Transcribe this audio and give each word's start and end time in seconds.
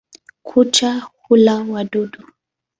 Kucha 0.47 0.91
hula 1.21 1.55
wadudu. 1.71 2.19